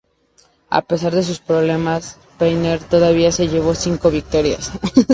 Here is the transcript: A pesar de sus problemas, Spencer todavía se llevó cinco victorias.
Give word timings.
A 0.79 0.81
pesar 0.81 1.13
de 1.13 1.21
sus 1.21 1.37
problemas, 1.39 2.17
Spencer 2.31 2.81
todavía 2.83 3.31
se 3.31 3.47
llevó 3.49 3.75
cinco 3.75 4.09
victorias. 4.09 4.71